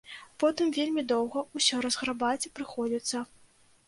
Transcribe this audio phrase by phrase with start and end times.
[0.43, 3.23] Потым вельмі доўга ўсё разграбаць прыходзіцца.